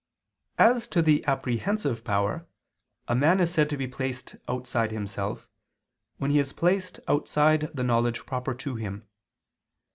As 0.57 0.87
to 0.87 1.03
the 1.03 1.23
apprehensive 1.27 2.03
power, 2.03 2.47
a 3.07 3.13
man 3.13 3.39
is 3.39 3.53
said 3.53 3.69
to 3.69 3.77
be 3.77 3.85
placed 3.87 4.35
outside 4.47 4.91
himself, 4.91 5.47
when 6.17 6.31
he 6.31 6.39
is 6.39 6.53
placed 6.53 6.99
outside 7.07 7.69
the 7.71 7.83
knowledge 7.83 8.25
proper 8.25 8.55
to 8.55 8.73
him. 8.77 9.05